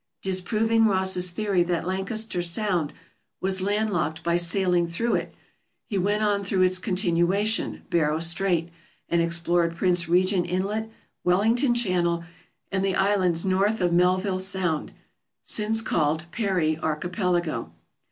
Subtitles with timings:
[0.23, 2.91] Disproving Ross's theory that Lancaster Sound
[3.39, 5.35] was landlocked by sailing through it,
[5.85, 8.69] he went on through its continuation, Barrow Strait,
[9.09, 10.89] and explored Prince Regent Inlet,
[11.23, 12.23] Wellington Channel,
[12.71, 14.91] and the islands north of Melville Sound
[15.43, 17.71] since called Parry Archi pelago.